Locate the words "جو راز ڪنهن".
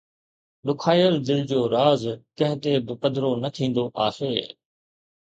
1.51-2.57